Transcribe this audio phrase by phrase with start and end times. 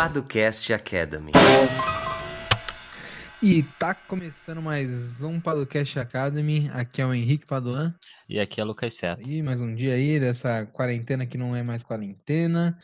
[0.00, 1.30] Paducast Academy.
[3.42, 6.70] E tá começando mais um Paducast Academy.
[6.72, 7.94] Aqui é o Henrique Paduan.
[8.26, 9.20] E aqui é o Lucas Seta.
[9.22, 12.78] E mais um dia aí dessa quarentena que não é mais quarentena.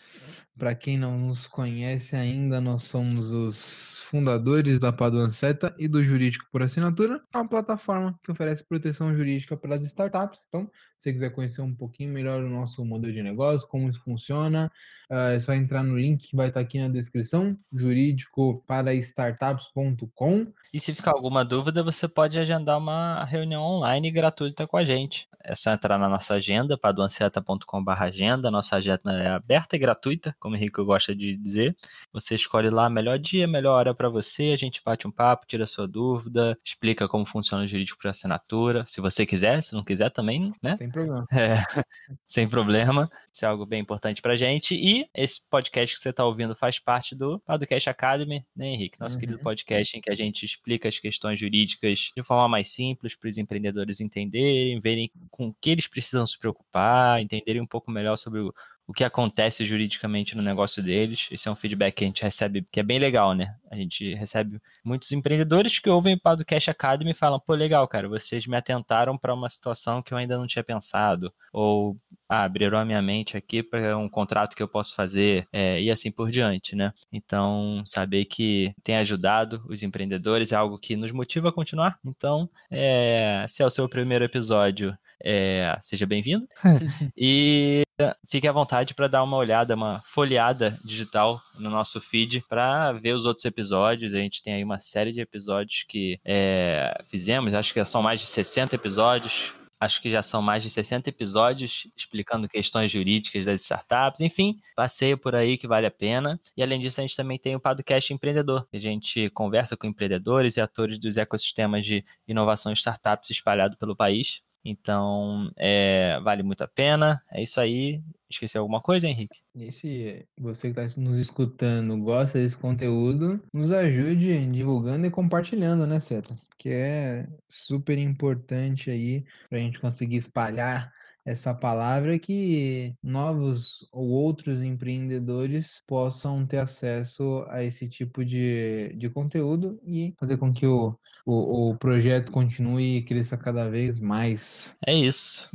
[0.59, 6.03] Para quem não nos conhece ainda, nós somos os fundadores da Paduan Seta e do
[6.03, 10.47] Jurídico por Assinatura, uma plataforma que oferece proteção jurídica para as startups.
[10.49, 14.01] Então, se você quiser conhecer um pouquinho melhor o nosso modelo de negócio, como isso
[14.01, 14.73] funciona,
[15.11, 20.53] uh, é só entrar no link que vai estar aqui na descrição, jurídico para startups.com.
[20.77, 25.27] E se ficar alguma dúvida, você pode agendar uma reunião online gratuita com a gente.
[25.43, 28.51] É só entrar na nossa agenda, paduanceta.com.br agenda.
[28.51, 31.75] Nossa agenda é aberta e gratuita, como o Henrique gosta de dizer.
[32.13, 35.67] Você escolhe lá melhor dia, melhor hora para você, a gente bate um papo, tira
[35.67, 38.85] sua dúvida, explica como funciona o jurídico por assinatura.
[38.87, 40.77] Se você quiser, se não quiser também, né?
[40.77, 41.27] Sem problema.
[41.33, 41.57] É,
[42.29, 43.11] sem problema.
[43.33, 44.75] Isso é algo bem importante pra gente.
[44.75, 48.99] E esse podcast que você está ouvindo faz parte do Podcast Academy, né, Henrique?
[49.01, 49.21] Nosso uhum.
[49.21, 53.29] querido podcast em que a gente explica as questões jurídicas de forma mais simples para
[53.29, 58.17] os empreendedores entenderem, verem com o que eles precisam se preocupar, entenderem um pouco melhor
[58.17, 58.53] sobre o
[58.87, 61.27] o que acontece juridicamente no negócio deles.
[61.31, 63.57] Esse é um feedback que a gente recebe, que é bem legal, né?
[63.69, 68.09] A gente recebe muitos empreendedores que ouvem o Cash Academy e falam: pô, legal, cara,
[68.09, 71.33] vocês me atentaram para uma situação que eu ainda não tinha pensado.
[71.53, 75.81] Ou ah, abriram a minha mente aqui para um contrato que eu posso fazer é,
[75.81, 76.93] e assim por diante, né?
[77.13, 81.99] Então, saber que tem ajudado os empreendedores é algo que nos motiva a continuar.
[82.05, 86.47] Então, é, se é o seu primeiro episódio, é, seja bem-vindo.
[87.17, 87.83] e
[88.29, 93.15] fique à vontade para dar uma olhada, uma folheada digital no nosso feed para ver
[93.15, 94.15] os outros episódios.
[94.15, 98.21] A gente tem aí uma série de episódios que é, fizemos, acho que são mais
[98.21, 99.53] de 60 episódios.
[99.79, 104.21] Acho que já são mais de 60 episódios explicando questões jurídicas das startups.
[104.21, 106.41] Enfim, passeio por aí que vale a pena.
[106.57, 108.67] E além disso, a gente também tem o podcast Empreendedor.
[108.73, 113.95] A gente conversa com empreendedores e atores dos ecossistemas de inovação e startups espalhado pelo
[113.95, 114.41] país.
[114.69, 117.23] Então, é, vale muito a pena.
[117.31, 118.03] É isso aí.
[118.29, 119.39] Esqueci alguma coisa, Henrique?
[119.55, 125.87] E se você que está nos escutando gosta desse conteúdo, nos ajude divulgando e compartilhando,
[125.87, 126.35] né, Seta?
[126.59, 130.93] Que é super importante aí para a gente conseguir espalhar
[131.25, 139.11] essa palavra que novos ou outros empreendedores possam ter acesso a esse tipo de, de
[139.11, 144.73] conteúdo e fazer com que o o, o projeto continue e cresça cada vez mais.
[144.87, 145.51] É isso.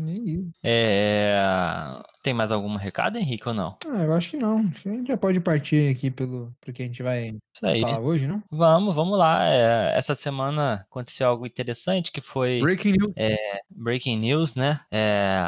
[0.61, 2.03] É, é...
[2.21, 3.77] Tem mais algum recado, Henrique, ou não?
[3.87, 4.59] Ah, eu acho que não.
[4.59, 8.27] Acho que a gente já pode partir aqui pelo porque a gente vai falar hoje,
[8.27, 8.43] não?
[8.51, 9.47] Vamos, vamos lá.
[9.47, 14.81] É, essa semana aconteceu algo interessante que foi Breaking News, é, breaking news né?
[14.91, 15.41] É,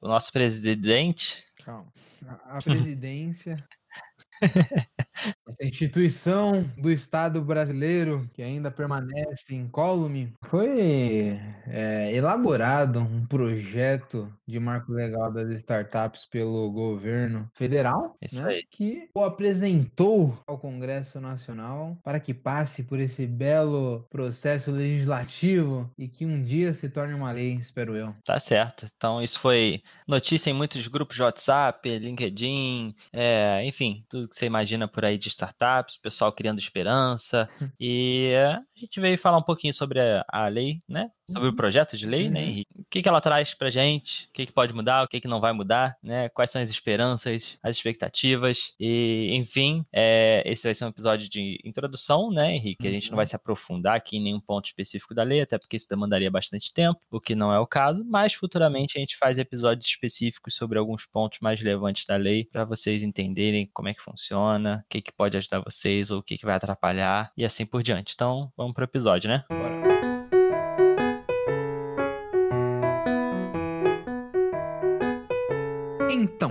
[0.00, 1.44] o nosso presidente.
[1.64, 1.86] Calma.
[2.46, 3.64] A presidência
[5.48, 14.58] Essa instituição do Estado brasileiro, que ainda permanece incólume, foi é, elaborado um projeto de
[14.58, 22.18] marco legal das startups pelo governo federal, né, que o apresentou ao Congresso Nacional para
[22.18, 27.54] que passe por esse belo processo legislativo e que um dia se torne uma lei,
[27.54, 28.14] espero eu.
[28.24, 28.86] Tá certo.
[28.96, 34.46] Então, isso foi notícia em muitos grupos de WhatsApp, LinkedIn, é, enfim, tudo que você
[34.46, 37.48] imagina por aí de startups, pessoal criando esperança.
[37.78, 41.10] e a gente veio falar um pouquinho sobre a, a lei, né?
[41.30, 41.54] Sobre uhum.
[41.54, 42.46] o projeto de lei, né, uhum.
[42.46, 42.70] Henrique?
[42.78, 44.26] O que, que ela traz pra gente?
[44.26, 45.04] O que, que pode mudar?
[45.04, 45.96] O que, que não vai mudar?
[46.02, 46.28] Né?
[46.30, 48.74] Quais são as esperanças, as expectativas?
[48.78, 52.86] E, enfim, é, esse vai ser um episódio de introdução, né, Henrique?
[52.86, 53.28] A gente não vai uhum.
[53.28, 57.00] se aprofundar aqui em nenhum ponto específico da lei, até porque isso demandaria bastante tempo,
[57.10, 61.06] o que não é o caso, mas futuramente a gente faz episódios específicos sobre alguns
[61.06, 65.12] pontos mais relevantes da lei para vocês entenderem como é que funciona, o que, que
[65.12, 68.12] pode ajudar vocês ou o que, que vai atrapalhar e assim por diante.
[68.14, 69.44] Então, vamos pro episódio, né?
[69.48, 69.89] Bora.
[76.20, 76.50] Então,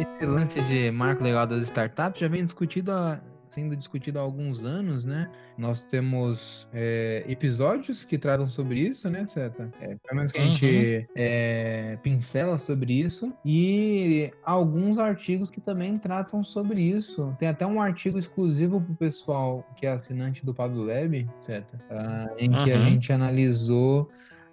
[0.00, 4.64] esse lance de marco legal das startups já vem discutido há, sendo discutido há alguns
[4.64, 5.30] anos, né?
[5.56, 9.70] Nós temos é, episódios que tratam sobre isso, né, Seta?
[9.80, 10.66] É, pelo menos que a gente
[11.08, 11.14] uhum.
[11.14, 13.32] é, pincela sobre isso.
[13.44, 17.32] E alguns artigos que também tratam sobre isso.
[17.38, 21.80] Tem até um artigo exclusivo para o pessoal que é assinante do Pablo Lab, Seta?
[21.88, 22.76] Uh, em que uhum.
[22.76, 24.10] a gente analisou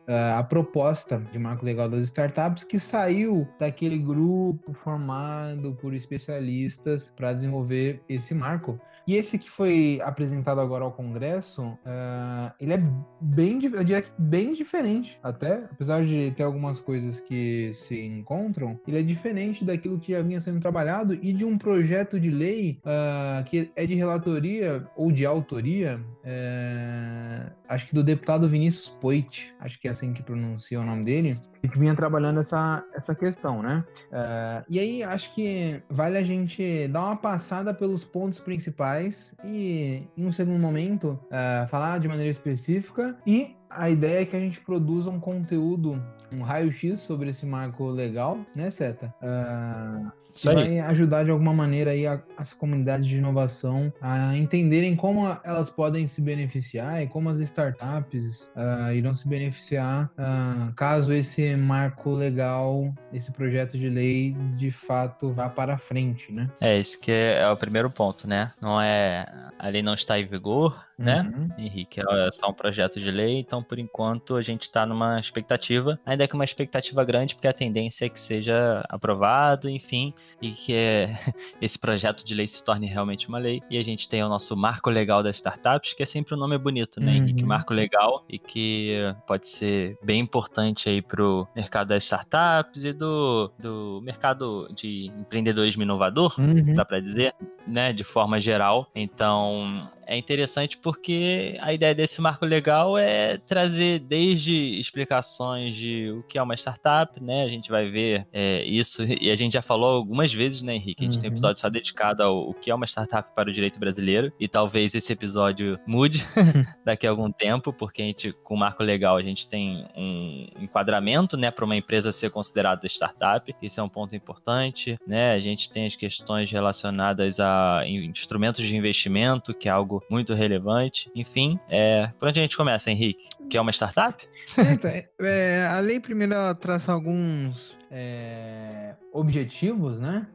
[0.07, 7.33] a proposta de marco legal das startups que saiu daquele grupo formado por especialistas para
[7.33, 8.79] desenvolver esse marco.
[9.07, 12.83] E esse que foi apresentado agora ao Congresso, uh, ele é
[13.21, 18.77] bem, eu diria que bem diferente, até, apesar de ter algumas coisas que se encontram,
[18.85, 22.81] ele é diferente daquilo que já vinha sendo trabalhado e de um projeto de lei
[22.83, 29.55] uh, que é de relatoria ou de autoria, uh, acho que do deputado Vinícius Poit,
[29.61, 33.15] acho que é assim que pronuncia o nome dele, a gente vinha trabalhando essa, essa
[33.15, 33.83] questão, né?
[34.11, 40.07] Uh, e aí acho que vale a gente dar uma passada pelos pontos principais e,
[40.15, 44.39] em um segundo momento, uh, falar de maneira específica e a ideia é que a
[44.39, 49.13] gente produza um conteúdo, um raio-x sobre esse marco legal, né, Seta?
[49.21, 54.95] Uh, que vai ajudar de alguma maneira aí a, as comunidades de inovação a entenderem
[54.95, 61.11] como elas podem se beneficiar e como as startups uh, irão se beneficiar uh, caso
[61.11, 66.49] esse marco legal, esse projeto de lei de fato vá para frente, né?
[66.61, 68.51] É, isso que é, é o primeiro ponto, né?
[68.61, 69.25] Não é
[69.57, 71.49] a lei não está em vigor, né, uhum.
[71.57, 71.99] Henrique?
[71.99, 76.27] É só um projeto de lei, então por enquanto a gente está numa expectativa, ainda
[76.27, 81.17] que uma expectativa grande, porque a tendência é que seja aprovado, enfim, e que é,
[81.61, 83.61] esse projeto de lei se torne realmente uma lei.
[83.69, 86.57] E a gente tem o nosso marco legal das startups, que é sempre um nome
[86.57, 87.41] bonito, né, Henrique?
[87.41, 87.47] Uhum.
[87.47, 88.97] Marco legal, e que
[89.27, 95.83] pode ser bem importante aí pro mercado das startups e do, do mercado de empreendedorismo
[95.83, 96.73] inovador, uhum.
[96.73, 97.33] dá para dizer,
[97.67, 98.89] né, de forma geral.
[98.95, 106.23] Então, é interessante porque a ideia desse marco legal é trazer desde explicações de o
[106.23, 107.43] que é uma startup, né?
[107.43, 111.03] A gente vai ver é, isso, e a gente já falou algumas vezes, né, Henrique?
[111.03, 111.21] A gente uhum.
[111.23, 114.31] tem um episódio só dedicado ao o que é uma startup para o direito brasileiro,
[114.39, 116.25] e talvez esse episódio mude
[116.85, 120.47] daqui a algum tempo, porque a gente, com o marco legal, a gente tem um
[120.61, 125.33] enquadramento, né, para uma empresa ser considerada startup, isso é um ponto importante, né?
[125.33, 130.76] A gente tem as questões relacionadas a instrumentos de investimento, que é algo muito relevante.
[131.15, 133.29] Enfim, é, por onde a gente começa, Henrique?
[133.49, 134.27] Que é uma startup?
[134.57, 134.91] Então,
[135.21, 140.27] é, a lei primeiro ela traça alguns é, objetivos, né?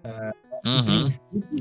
[0.65, 1.09] Uhum.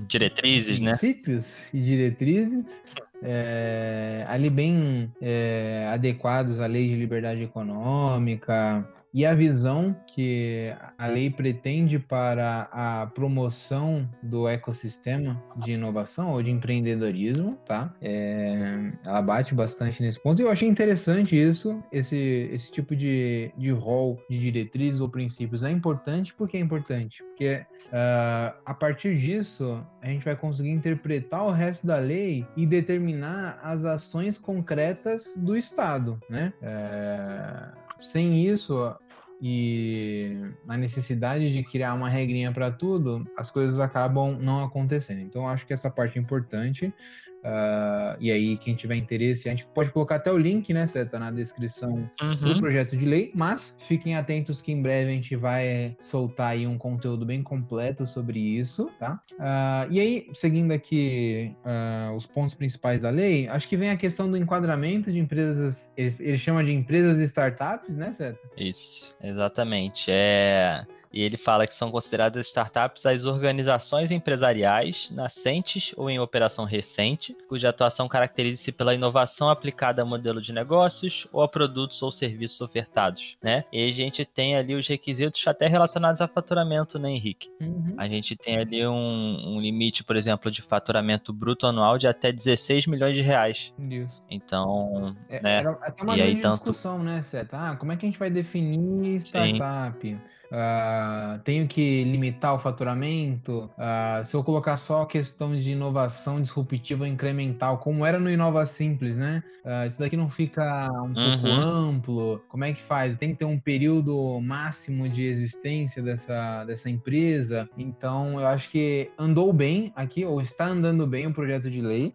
[0.07, 0.91] Diretrizes, né?
[0.91, 2.81] Princípios e diretrizes.
[3.23, 11.07] É, ali bem é, adequados à lei de liberdade econômica, e a visão que a
[11.07, 17.93] lei pretende para a promoção do ecossistema de inovação ou de empreendedorismo, tá?
[18.01, 23.51] É, ela bate bastante nesse ponto e eu achei interessante isso, esse, esse tipo de,
[23.57, 25.63] de rol de diretrizes ou princípios.
[25.63, 31.45] É importante porque é importante, porque uh, a partir disso a gente vai conseguir interpretar
[31.45, 36.53] o resto da lei e determinar as ações concretas do Estado, né?
[36.61, 38.95] É, sem isso
[39.42, 40.38] e
[40.68, 45.21] a necessidade de criar uma regrinha para tudo, as coisas acabam não acontecendo.
[45.21, 46.94] Então, acho que essa parte é importante.
[47.41, 51.17] Uh, e aí, quem tiver interesse, a gente pode colocar até o link, né, Seta,
[51.17, 52.35] na descrição uhum.
[52.35, 56.67] do projeto de lei, mas fiquem atentos que em breve a gente vai soltar aí
[56.67, 59.19] um conteúdo bem completo sobre isso, tá?
[59.33, 63.97] Uh, e aí, seguindo aqui uh, os pontos principais da lei, acho que vem a
[63.97, 68.39] questão do enquadramento de empresas, ele, ele chama de empresas e startups, né, Seta?
[68.55, 70.05] Isso, exatamente.
[70.09, 76.65] É e ele fala que são consideradas startups as organizações empresariais nascentes ou em operação
[76.65, 82.11] recente, cuja atuação caracterize-se pela inovação aplicada a modelo de negócios ou a produtos ou
[82.11, 83.63] serviços ofertados, né?
[83.71, 87.50] E a gente tem ali os requisitos até relacionados a faturamento, né, Henrique?
[87.59, 87.95] Uhum.
[87.97, 92.31] A gente tem ali um, um, limite, por exemplo, de faturamento bruto anual de até
[92.31, 93.74] 16 milhões de reais.
[93.77, 94.24] Isso.
[94.29, 95.59] Então, é, né?
[95.59, 96.63] Era até uma e aí, tanto...
[96.63, 97.57] discussão, né, Seta?
[97.57, 100.00] Ah, como é que a gente vai definir startup?
[100.01, 100.19] Sim.
[100.51, 103.70] Uh, tenho que limitar o faturamento?
[103.77, 109.17] Uh, se eu colocar só questão de inovação disruptiva incremental, como era no Inova Simples,
[109.17, 109.41] né?
[109.63, 111.13] Uh, isso daqui não fica um uhum.
[111.13, 112.41] pouco amplo?
[112.50, 113.15] Como é que faz?
[113.17, 117.70] Tem que ter um período máximo de existência dessa, dessa empresa?
[117.77, 122.13] Então, eu acho que andou bem aqui, ou está andando bem o projeto de lei.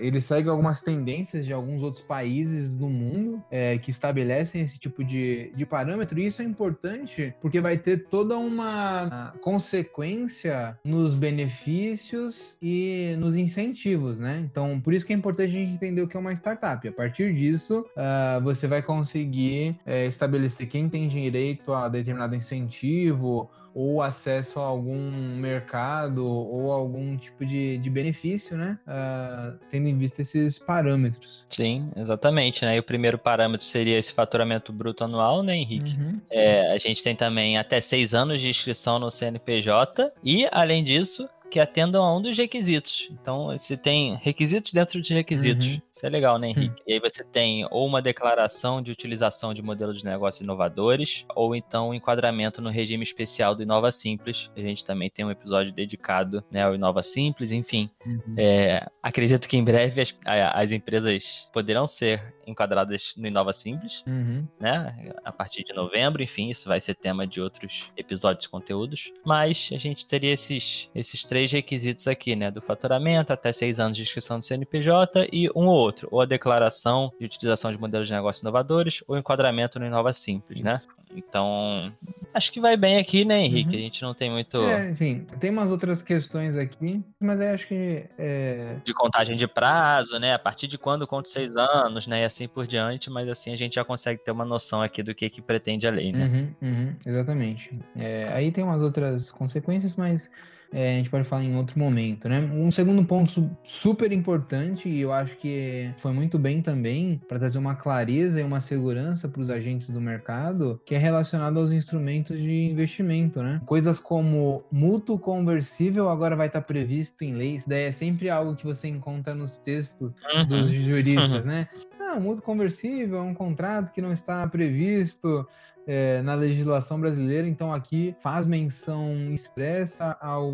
[0.00, 5.04] ele segue algumas tendências de alguns outros países do mundo é, que estabelecem esse tipo
[5.04, 11.14] de, de parâmetro, e isso é importante porque vai vai ter toda uma consequência nos
[11.14, 14.44] benefícios e nos incentivos, né?
[14.50, 16.86] Então, por isso que é importante a gente entender o que é uma startup.
[16.86, 23.48] A partir disso, uh, você vai conseguir uh, estabelecer quem tem direito a determinado incentivo
[23.74, 28.78] ou acesso a algum mercado ou algum tipo de, de benefício, né?
[28.86, 31.44] Uh, tendo em vista esses parâmetros.
[31.48, 32.76] Sim, exatamente, né?
[32.76, 35.96] E o primeiro parâmetro seria esse faturamento bruto anual, né, Henrique?
[35.98, 36.20] Uhum.
[36.30, 41.28] É, a gente tem também até seis anos de inscrição no CNPJ e, além disso,
[41.50, 43.08] que atendam a um dos requisitos.
[43.10, 45.66] Então, você tem requisitos dentro de requisitos.
[45.66, 45.82] Uhum.
[45.90, 46.80] Isso é legal, né, Henrique?
[46.80, 46.84] Uhum.
[46.86, 51.54] E aí você tem ou uma declaração de utilização de modelos de negócio inovadores, ou
[51.54, 54.50] então um enquadramento no regime especial do Inova Simples.
[54.56, 57.90] A gente também tem um episódio dedicado né, ao Inova Simples, enfim.
[58.06, 58.34] Uhum.
[58.38, 64.46] É, acredito que em breve as, as empresas poderão ser enquadradas no Inova Simples, uhum.
[64.58, 65.12] né?
[65.24, 69.12] A partir de novembro, enfim, isso vai ser tema de outros episódios e conteúdos.
[69.24, 72.50] Mas a gente teria esses, esses três requisitos aqui, né?
[72.50, 76.26] Do faturamento, até seis anos de inscrição do CNPJ e um ou outro, ou a
[76.26, 80.80] declaração de utilização de modelos de negócio inovadores, ou enquadramento no Inova Simples, né?
[81.14, 81.92] Então,
[82.32, 83.74] acho que vai bem aqui, né, Henrique?
[83.74, 83.78] Uhum.
[83.78, 84.62] A gente não tem muito.
[84.62, 88.04] É, enfim, tem umas outras questões aqui, mas acho que.
[88.16, 88.76] É...
[88.84, 90.34] De contagem de prazo, né?
[90.34, 92.22] A partir de quando conta seis anos, né?
[92.22, 95.14] E assim por diante, mas assim a gente já consegue ter uma noção aqui do
[95.14, 96.54] que, que pretende a lei, né?
[96.62, 97.76] Uhum, uhum, exatamente.
[97.96, 100.30] É, aí tem umas outras consequências, mas
[100.72, 102.40] é, a gente pode falar em outro momento, né?
[102.54, 107.58] Um segundo ponto super importante, e eu acho que foi muito bem também, para trazer
[107.58, 112.40] uma clareza e uma segurança para os agentes do mercado, que é relacionado aos instrumentos
[112.40, 113.60] de investimento, né?
[113.66, 118.54] Coisas como mútuo conversível agora vai estar previsto em lei, isso daí é sempre algo
[118.54, 120.46] que você encontra nos textos uhum.
[120.46, 121.68] dos juristas, né?
[121.98, 125.46] Não, mútuo conversível é um contrato que não está previsto
[125.86, 130.52] é, na legislação brasileira, então aqui faz menção expressa ao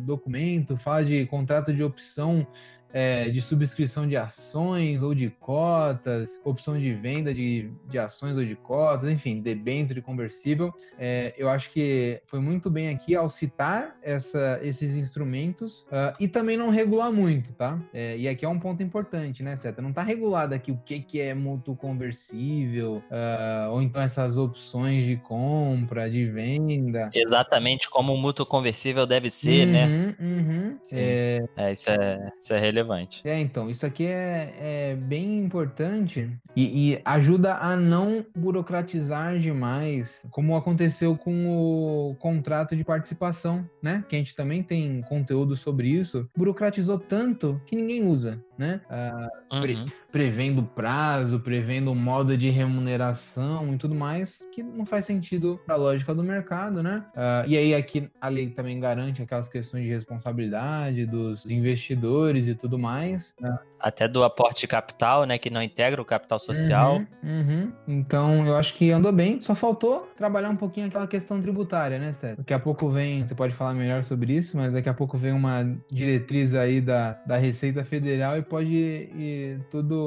[0.00, 2.46] documento, fala de contrato de opção
[2.92, 8.44] é, de subscrição de ações ou de cotas, opção de venda de, de ações ou
[8.44, 10.72] de cotas, enfim, debênture conversível.
[10.98, 16.28] É, eu acho que foi muito bem aqui ao citar essa, esses instrumentos uh, e
[16.28, 17.80] também não regular muito, tá?
[17.92, 19.80] É, e aqui é um ponto importante, né, Seta?
[19.80, 25.04] Não está regulado aqui o que, que é mútuo conversível uh, ou então essas opções
[25.04, 27.10] de compra, de venda.
[27.14, 30.16] Exatamente como o mútuo conversível deve ser, uhum, né?
[30.20, 30.78] Uhum.
[30.92, 31.44] É...
[31.56, 33.20] é, isso é, isso é relevante relevante.
[33.24, 40.26] É, então, isso aqui é, é bem importante e, e, ajuda a não burocratizar demais,
[40.30, 44.04] como aconteceu com o contrato de participação, né?
[44.08, 46.28] Que a gente também tem conteúdo sobre isso.
[46.36, 48.80] Burocratizou tanto que ninguém usa, né?
[48.90, 49.86] Ah, uhum.
[50.12, 55.78] Prevendo prazo, prevendo modo de remuneração e tudo mais, que não faz sentido para a
[55.78, 57.04] lógica do mercado, né?
[57.16, 62.54] Ah, e aí aqui a lei também garante aquelas questões de responsabilidade dos investidores e
[62.54, 63.34] tudo mais.
[63.40, 63.58] Né?
[63.80, 65.38] Até do aporte de capital, né?
[65.38, 66.98] Que não integra o capital social.
[66.98, 67.72] Uhum, uhum.
[67.88, 69.40] Então, eu acho que andou bem.
[69.40, 72.36] Só faltou trabalhar um pouquinho aquela questão tributária, né, Sérgio?
[72.38, 75.32] Daqui a pouco vem, você pode falar melhor sobre isso, mas daqui a pouco vem
[75.32, 80.01] uma diretriz aí da, da Receita Federal e pode ir, ir tudo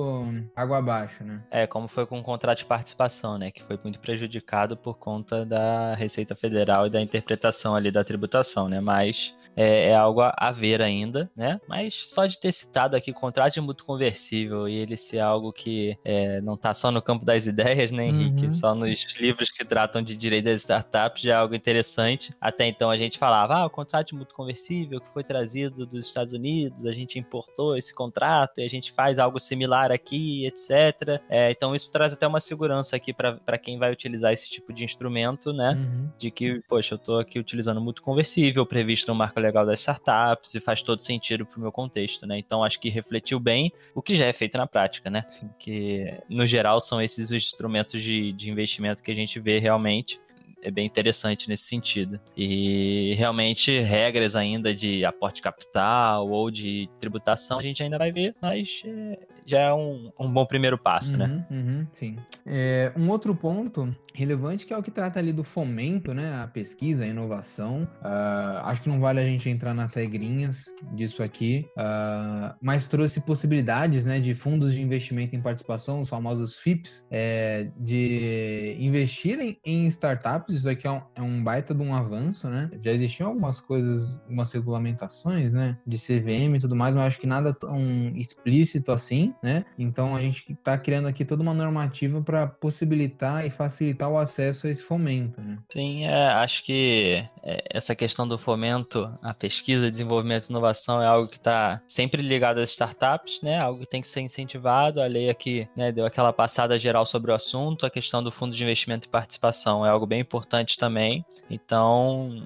[0.55, 1.41] água abaixo, né?
[1.51, 3.51] É, como foi com o contrato de participação, né?
[3.51, 8.67] Que foi muito prejudicado por conta da Receita Federal e da interpretação ali da tributação,
[8.67, 8.79] né?
[8.79, 11.59] Mas é, é algo a, ver ainda, né?
[11.67, 15.97] Mas só de ter citado aqui contrato de mútuo conversível e ele ser algo que
[16.03, 18.45] é, não está só no campo das ideias, né, Henrique?
[18.45, 18.51] Uhum.
[18.51, 22.33] Só nos livros que tratam de direito das startups já é algo interessante.
[22.39, 26.05] Até então a gente falava, ah, o contrato de mútuo conversível que foi trazido dos
[26.05, 31.21] Estados Unidos, a gente importou esse contrato e a gente faz algo similar aqui, etc.
[31.29, 34.83] É, então isso traz até uma segurança aqui para quem vai utilizar esse tipo de
[34.83, 35.71] instrumento, né?
[35.71, 36.09] Uhum.
[36.17, 40.55] De que, poxa, eu estou aqui utilizando mútuo conversível previsto no marco legal das startups
[40.55, 42.37] e faz todo sentido para o meu contexto, né?
[42.37, 45.25] Então acho que refletiu bem o que já é feito na prática, né?
[45.59, 50.19] Que, no geral, são esses os instrumentos de, de investimento que a gente vê realmente
[50.61, 52.19] é bem interessante nesse sentido.
[52.35, 58.35] E realmente regras ainda de aporte capital ou de tributação a gente ainda vai ver,
[58.41, 61.25] mas é, já é um, um bom primeiro passo, né?
[61.25, 61.45] uhum, né?
[61.51, 62.17] Uhum, sim.
[62.45, 66.41] É, um outro ponto relevante que é o que trata ali do fomento, né?
[66.41, 67.83] A pesquisa, a inovação.
[68.01, 73.21] Uh, acho que não vale a gente entrar nas regrinhas disso aqui, uh, mas trouxe
[73.21, 74.19] possibilidades, né?
[74.19, 80.55] De fundos de investimento em participação, os famosos FIPS, é, de investirem em startups.
[80.55, 82.69] Isso aqui é um, é um baita de um avanço, né?
[82.81, 85.77] Já existiam algumas coisas, algumas regulamentações, né?
[85.85, 87.77] De CVM e tudo mais, mas acho que nada tão
[88.15, 89.65] explícito assim né?
[89.77, 94.67] Então a gente está criando aqui toda uma normativa para possibilitar e facilitar o acesso
[94.67, 95.57] a esse fomento, né?
[95.71, 101.07] Sim, é, acho que é, essa questão do fomento à pesquisa, desenvolvimento e inovação é
[101.07, 103.59] algo que está sempre ligado às startups, né?
[103.59, 105.01] Algo que tem que ser incentivado.
[105.01, 107.85] A lei aqui né, deu aquela passada geral sobre o assunto.
[107.85, 111.25] A questão do fundo de investimento e participação é algo bem importante também.
[111.49, 112.43] Então,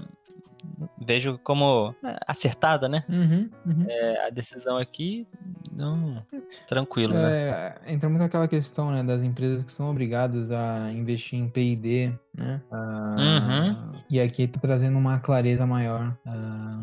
[0.97, 1.93] vejo como
[2.27, 3.03] acertada, né?
[3.09, 3.85] Uhum, uhum.
[3.87, 5.27] É, a decisão aqui,
[5.71, 6.23] não,
[6.67, 7.47] tranquilo, né?
[7.47, 7.75] é, né?
[7.87, 12.61] Entra muito aquela questão, né, das empresas que são obrigadas a investir em P&D, né?
[12.71, 14.01] Ah, uhum.
[14.09, 16.17] E aqui tá trazendo uma clareza maior.
[16.25, 16.79] Ah,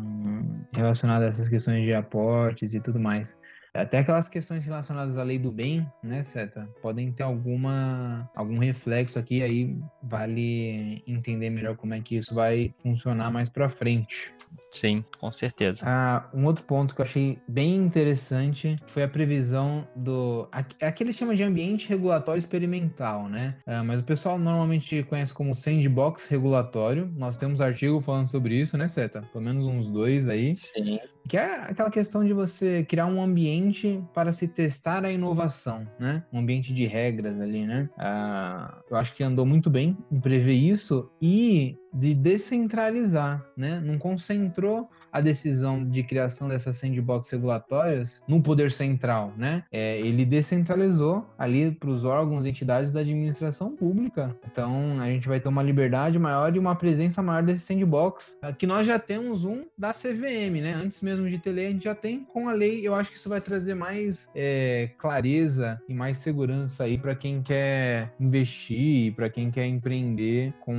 [0.73, 3.35] relacionado a essas questões de aportes e tudo mais.
[3.77, 6.67] Até aquelas questões relacionadas à lei do bem, né, Seta?
[6.81, 12.73] Podem ter alguma, algum reflexo aqui, aí vale entender melhor como é que isso vai
[12.81, 14.33] funcionar mais para frente.
[14.71, 15.83] Sim, com certeza.
[15.85, 20.47] Ah, um outro ponto que eu achei bem interessante foi a previsão do.
[20.51, 23.57] Aqui eles chamam de ambiente regulatório experimental, né?
[23.65, 27.11] Ah, mas o pessoal normalmente conhece como sandbox regulatório.
[27.15, 29.21] Nós temos artigo falando sobre isso, né, Seta?
[29.21, 30.55] Pelo menos uns dois aí.
[30.55, 30.99] Sim.
[31.27, 36.23] Que é aquela questão de você criar um ambiente para se testar a inovação, né?
[36.31, 37.89] Um ambiente de regras ali, né?
[37.97, 43.79] Ah, eu acho que andou muito bem em prever isso e de descentralizar, né?
[43.79, 49.63] Não concentrou a decisão de criação dessas sandbox regulatórias no poder central, né?
[49.71, 54.35] É, ele descentralizou ali para os órgãos e entidades da administração pública.
[54.51, 58.53] Então, a gente vai ter uma liberdade maior e uma presença maior desse sandbox, ah,
[58.53, 60.73] que nós já temos um da CVM, né?
[60.73, 62.87] Antes mesmo de ter lei, a gente já tem com a lei.
[62.87, 67.41] Eu acho que isso vai trazer mais é, clareza e mais segurança aí para quem
[67.41, 70.77] quer investir, para quem quer empreender com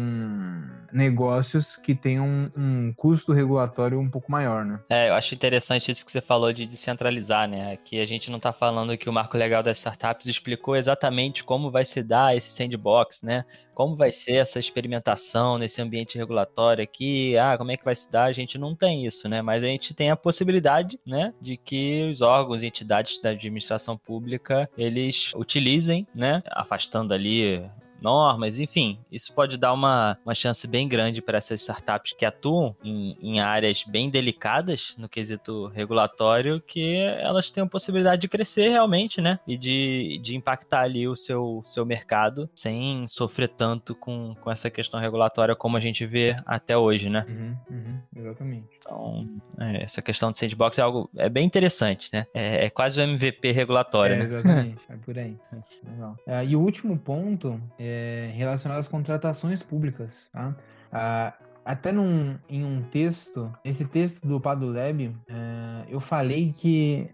[0.93, 4.81] negócios que tenham um custo regulatório um pouco maior, né?
[4.89, 7.77] É, eu acho interessante isso que você falou de descentralizar, né?
[7.85, 11.71] Que a gente não está falando que o marco legal das startups explicou exatamente como
[11.71, 13.45] vai se dar esse sandbox, né?
[13.75, 17.39] Como vai ser essa experimentação nesse ambiente regulatório aqui?
[17.39, 18.25] Ah, como é que vai se dar?
[18.25, 19.41] A gente não tem isso, né?
[19.41, 23.97] Mas a gente tem a possibilidade, né, de que os órgãos e entidades da administração
[23.97, 27.63] pública eles utilizem, né, afastando ali
[28.01, 32.75] normas, enfim, isso pode dar uma, uma chance bem grande para essas startups que atuam
[32.83, 39.21] em, em, áreas bem delicadas no quesito regulatório, que elas tenham possibilidade de crescer realmente,
[39.21, 39.39] né?
[39.47, 44.71] E de, de impactar ali o seu, seu mercado sem sofrer tanto com, com essa
[44.71, 47.25] questão regulatória como a gente vê até hoje, né?
[47.29, 48.67] Uhum, uhum, exatamente.
[48.79, 49.29] Então,
[49.59, 52.27] é, essa questão de sandbox é algo é bem interessante, né?
[52.33, 54.25] É, é quase o MVP regulatório, é, né?
[54.25, 55.35] Exatamente, é por aí.
[55.91, 56.17] Legal.
[56.27, 60.29] É, e o último ponto é relacionado às contratações públicas.
[60.31, 60.55] Tá?
[60.93, 61.35] Ah,
[61.65, 67.11] até num, em um texto, esse texto do Paduleb, é, eu falei que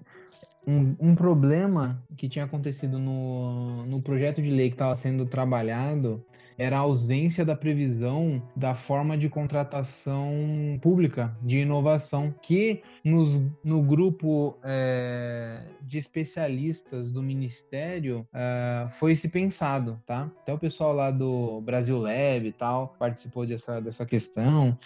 [0.67, 6.25] um, um, problema que tinha acontecido no, no projeto de lei que estava sendo trabalhado
[6.59, 13.83] era a ausência da previsão da forma de contratação pública de inovação, que nos, no
[13.83, 20.31] grupo é, de especialistas do Ministério é, foi se pensado, tá?
[20.43, 24.79] Até o pessoal lá do Brasil Lab e tal participou dessa, dessa questão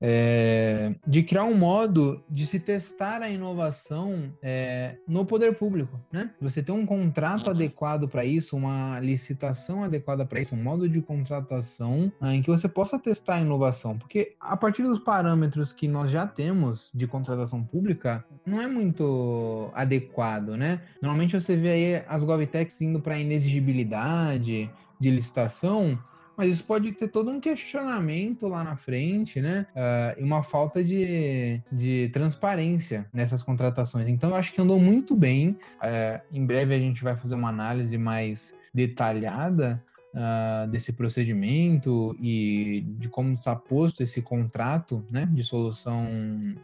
[0.00, 6.30] é, de criar um modo de se testar a inovação é, no poder público, né?
[6.40, 7.52] Você tem um contrato uhum.
[7.52, 12.50] adequado para isso, uma licitação adequada para isso, um modo de contratação ah, em que
[12.50, 17.06] você possa testar a inovação, porque a partir dos parâmetros que nós já temos de
[17.06, 20.80] contratação pública, não é muito adequado, né?
[21.02, 25.98] Normalmente você vê aí as GovTechs indo para inexigibilidade de licitação
[26.40, 29.66] mas isso pode ter todo um questionamento lá na frente, né?
[29.76, 34.08] Uh, e uma falta de, de transparência nessas contratações.
[34.08, 35.50] Então, eu acho que andou muito bem.
[35.50, 42.86] Uh, em breve a gente vai fazer uma análise mais detalhada uh, desse procedimento e
[42.98, 46.08] de como está posto esse contrato né, de solução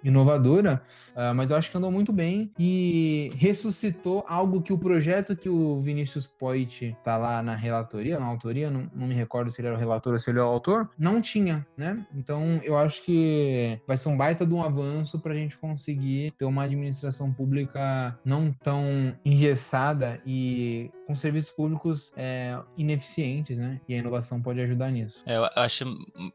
[0.02, 0.82] inovadora,
[1.16, 5.48] uh, mas eu acho que andou muito bem e ressuscitou algo que o projeto que
[5.48, 9.68] o Vinícius Poit está lá na relatoria, na autoria, não, não, me recordo se ele
[9.68, 12.06] era o relator ou se ele é o autor, não tinha, né?
[12.14, 16.32] Então eu acho que vai ser um baita de um avanço para a gente conseguir
[16.32, 23.80] ter uma administração pública não tão engessada e com serviços públicos é, ineficientes, né?
[23.88, 25.22] E a inovação pode ajudar nisso.
[25.24, 25.84] É, eu acho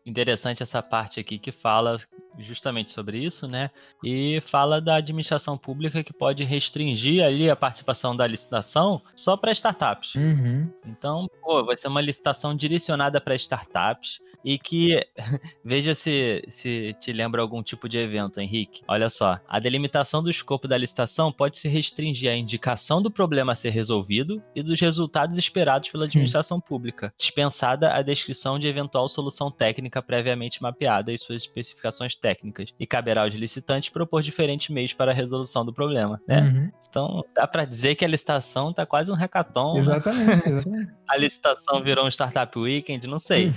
[0.06, 1.98] interessante essa parte aqui que fala
[2.40, 3.70] justamente sobre isso, né?
[4.04, 9.52] E fala da administração pública que pode restringir ali a participação da licitação só para
[9.52, 10.16] startups.
[10.16, 10.72] Uhum.
[10.86, 15.06] Então, pô, vai ser uma licitação direcionada para startups e que
[15.64, 18.82] veja se, se te lembra algum tipo de evento, Henrique.
[18.88, 23.52] Olha só, a delimitação do escopo da licitação pode se restringir à indicação do problema
[23.52, 26.62] a ser resolvido e dos resultados esperados pela administração hum.
[26.62, 32.86] pública, dispensada a descrição de eventual solução técnica previamente mapeada e suas especificações técnicas, e
[32.86, 36.42] caberá aos licitantes propor diferentes meios para a resolução do problema, né?
[36.42, 36.82] Uhum.
[36.92, 39.80] Então, dá para dizer que a licitação tá quase um hackathon.
[39.80, 40.42] Exatamente, né?
[40.46, 40.92] exatamente.
[41.08, 43.50] a licitação virou um startup weekend, não sei.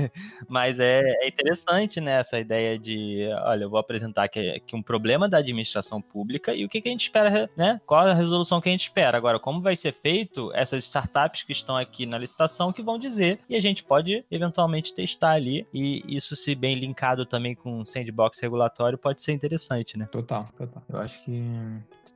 [0.46, 4.82] Mas é, é, interessante, né, essa ideia de, olha, eu vou apresentar aqui, aqui, um
[4.82, 7.80] problema da administração pública e o que, que a gente espera, né?
[7.86, 9.16] Qual a resolução que a gente espera.
[9.16, 13.38] Agora, como vai ser feito, essas startups que estão aqui na licitação que vão dizer
[13.48, 18.11] e a gente pode eventualmente testar ali e isso se bem linkado também com sandbox
[18.12, 20.06] sandbox regulatório pode ser interessante, né?
[20.06, 20.82] Total, total.
[20.88, 21.42] Eu acho que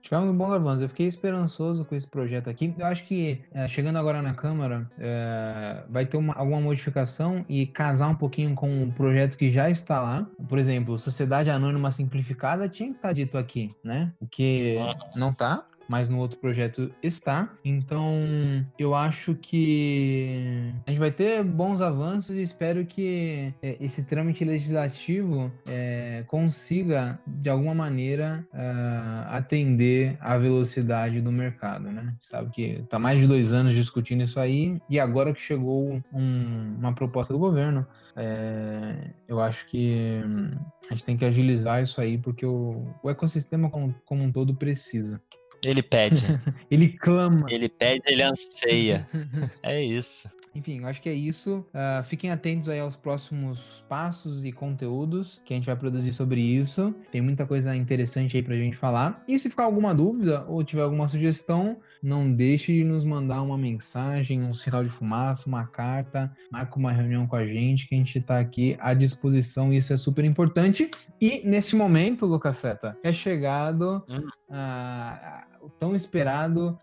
[0.02, 0.84] tivemos um bom avanço.
[0.84, 2.74] Eu fiquei esperançoso com esse projeto aqui.
[2.78, 7.66] Eu acho que é, chegando agora na Câmara, é, vai ter uma, alguma modificação e
[7.66, 10.26] casar um pouquinho com o projeto que já está lá.
[10.48, 14.12] Por exemplo, Sociedade Anônima Simplificada tinha que estar dito aqui, né?
[14.20, 14.76] O que
[15.16, 17.52] não está mas no outro projeto está.
[17.64, 18.14] Então,
[18.78, 24.44] eu acho que a gente vai ter bons avanços e espero que é, esse trâmite
[24.44, 32.14] legislativo é, consiga, de alguma maneira, uh, atender à velocidade do mercado, né?
[32.22, 36.76] Sabe que está mais de dois anos discutindo isso aí e agora que chegou um,
[36.78, 40.22] uma proposta do governo, é, eu acho que
[40.88, 44.54] a gente tem que agilizar isso aí porque o, o ecossistema como, como um todo
[44.54, 45.20] precisa.
[45.64, 46.24] Ele pede.
[46.70, 47.46] ele clama.
[47.50, 49.08] Ele pede, ele anseia.
[49.62, 50.28] é isso.
[50.56, 51.66] Enfim, acho que é isso.
[51.74, 56.40] Uh, fiquem atentos aí aos próximos passos e conteúdos que a gente vai produzir sobre
[56.40, 56.94] isso.
[57.12, 59.22] Tem muita coisa interessante aí pra gente falar.
[59.28, 63.58] E se ficar alguma dúvida ou tiver alguma sugestão, não deixe de nos mandar uma
[63.58, 67.98] mensagem, um sinal de fumaça, uma carta, marca uma reunião com a gente, que a
[67.98, 70.88] gente está aqui à disposição, isso é super importante.
[71.20, 74.28] E nesse momento, Lucas Seta, é chegado hum.
[75.60, 76.78] o tão esperado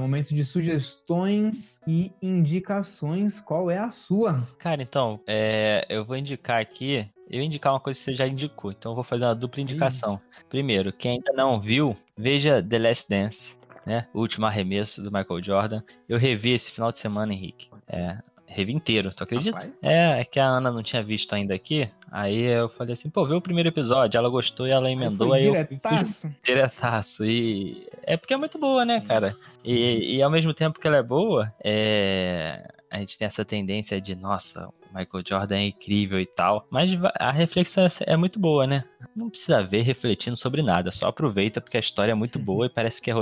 [0.00, 3.40] momento de sugestões e indicações.
[3.40, 4.44] Qual é a sua?
[4.58, 8.70] Cara, então, é, eu vou indicar aqui eu indicar uma coisa que você já indicou,
[8.70, 10.20] então eu vou fazer uma dupla indicação.
[10.50, 14.06] Primeiro, quem ainda não viu, veja The Last Dance né?
[14.12, 15.82] O último arremesso do Michael Jordan.
[16.08, 17.68] Eu revi esse final de semana, Henrique.
[17.88, 19.68] É, revi inteiro, tu acredita?
[19.82, 21.90] É, é que a Ana não tinha visto ainda aqui.
[22.10, 24.16] Aí eu falei assim, pô, vê o primeiro episódio.
[24.16, 25.32] Ela gostou e ela emendou.
[25.32, 26.26] Aí, aí diretaço.
[26.26, 27.24] eu diretaço.
[27.24, 29.36] E é porque é muito boa, né, cara?
[29.64, 32.70] E, e ao mesmo tempo que ela é boa, é...
[32.94, 36.66] a gente tem essa tendência de, nossa, o Michael Jordan é incrível e tal.
[36.70, 38.84] Mas a reflexão é, é muito boa, né?
[39.14, 42.70] Não precisa ver refletindo sobre nada, só aproveita porque a história é muito boa e
[42.70, 43.14] parece que é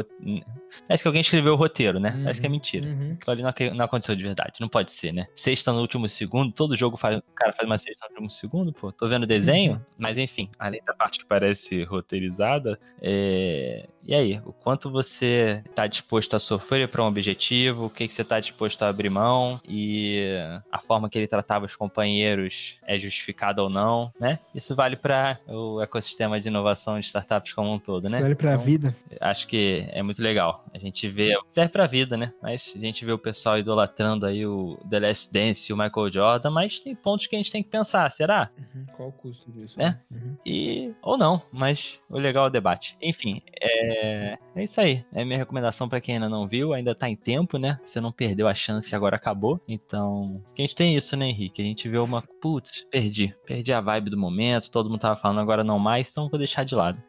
[0.87, 2.11] parece que alguém escreveu o roteiro, né?
[2.11, 2.87] Uhum, parece que é mentira.
[2.87, 3.17] Uhum.
[3.19, 5.27] Aquilo ali não, aconteceu de verdade, não pode ser, né?
[5.35, 8.73] Sexta no último segundo, todo jogo faz, o cara faz uma sexta no último segundo,
[8.75, 8.93] pô.
[8.93, 9.81] Tô vendo o desenho, uhum.
[9.97, 13.89] mas enfim, além da parte que parece roteirizada, é...
[14.05, 18.13] e aí, o quanto você tá disposto a sofrer para um objetivo, o que, que
[18.13, 20.27] você tá disposto a abrir mão e
[20.71, 24.39] a forma que ele tratava os companheiros é justificada ou não, né?
[24.55, 28.19] Isso vale para o ecossistema de inovação de startups como um todo, né?
[28.19, 28.97] Serve para a então, vida.
[29.21, 30.65] Acho que é muito legal.
[30.73, 32.33] A gente vê, serve para a vida, né?
[32.43, 36.13] Mas a gente vê o pessoal idolatrando aí o The Last Dance e o Michael
[36.13, 38.51] Jordan, mas tem pontos que a gente tem que pensar, será?
[38.59, 38.87] Uhum.
[38.97, 39.81] Qual o custo disso?
[39.81, 39.99] É.
[40.11, 40.37] Uhum.
[40.45, 42.97] E ou não, mas o legal é o debate.
[43.01, 45.05] Enfim, é, é isso aí.
[45.13, 47.79] É minha recomendação para quem ainda não viu, ainda tá em tempo, né?
[47.85, 49.52] Você não perdeu a chance e agora acabou.
[49.67, 51.63] Então, a gente tem isso, né, Henrique?
[51.63, 55.41] A gente vê uma, putz, perdi, perdi a vibe do momento, todo mundo tava falando
[55.41, 57.03] agora não mais, então vou deixar de lado.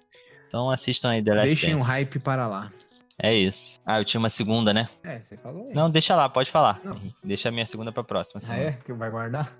[0.47, 1.85] Então assistam aí The Last Deixem Dance.
[1.85, 2.71] o hype para lá.
[3.17, 3.79] É isso.
[3.85, 4.87] Ah, eu tinha uma segunda, né?
[5.03, 5.73] É, você falou aí.
[5.73, 6.79] Não, deixa lá, pode falar.
[6.83, 6.95] Não.
[7.23, 8.41] Deixa a minha segunda pra próxima.
[8.49, 8.71] Ah, é?
[8.73, 9.51] Que vai guardar?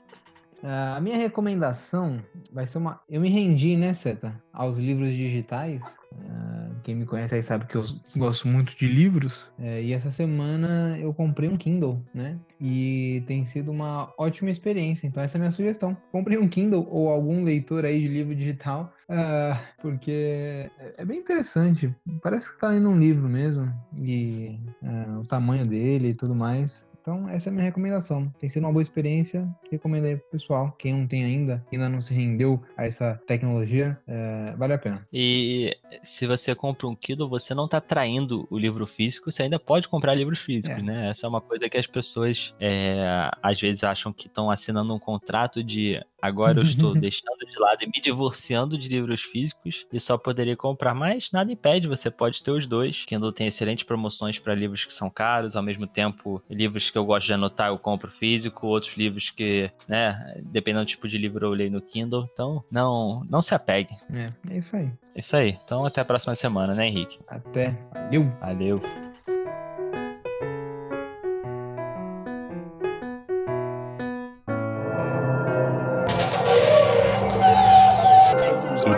[0.96, 3.00] a minha recomendação vai ser uma.
[3.08, 4.42] Eu me rendi, né, Seta?
[4.52, 5.96] Aos livros digitais.
[6.12, 6.45] Uh,
[6.86, 7.84] quem me conhece aí sabe que eu
[8.16, 9.50] gosto muito de livros.
[9.58, 12.38] É, e essa semana eu comprei um Kindle, né?
[12.60, 15.04] E tem sido uma ótima experiência.
[15.04, 15.96] Então, essa é a minha sugestão.
[16.12, 21.92] Comprei um Kindle ou algum leitor aí de livro digital, uh, porque é bem interessante.
[22.22, 23.68] Parece que tá lendo um livro mesmo.
[23.98, 26.88] E uh, o tamanho dele e tudo mais.
[27.06, 28.28] Então, essa é a minha recomendação.
[28.40, 29.48] Tem sido uma boa experiência.
[29.70, 30.72] Recomendo aí pro pessoal.
[30.76, 35.06] Quem não tem ainda, ainda não se rendeu a essa tecnologia, é, vale a pena.
[35.12, 39.56] E se você compra um Kindle, você não está traindo o livro físico, você ainda
[39.56, 40.82] pode comprar livros físicos, é.
[40.82, 41.10] né?
[41.10, 44.98] Essa é uma coisa que as pessoas é, às vezes acham que estão assinando um
[44.98, 50.00] contrato de agora eu estou deixando de lado e me divorciando de livros físicos e
[50.00, 53.04] só poderia comprar, mas nada impede, você pode ter os dois.
[53.06, 57.04] Kindle tem excelentes promoções para livros que são caros, ao mesmo tempo, livros que eu
[57.04, 61.46] gosto de anotar eu compro físico, outros livros que, né, dependendo do tipo de livro
[61.46, 62.28] eu leio no Kindle.
[62.32, 63.96] Então, não, não se apegue.
[64.12, 64.90] É, é isso aí.
[65.14, 65.58] É isso aí.
[65.64, 67.18] Então, até a próxima semana, né, Henrique?
[67.28, 67.76] Até.
[67.92, 68.30] Valeu.
[68.40, 69.15] Valeu.